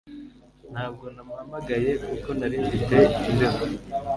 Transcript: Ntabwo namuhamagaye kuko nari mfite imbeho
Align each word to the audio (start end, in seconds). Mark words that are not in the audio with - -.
Ntabwo 0.71 1.05
namuhamagaye 1.15 1.91
kuko 2.09 2.29
nari 2.39 2.57
mfite 2.65 2.97
imbeho 3.29 3.63